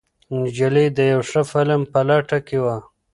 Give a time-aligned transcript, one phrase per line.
[0.41, 2.75] نجلۍ د یو ښه فلم په لټه کې وه.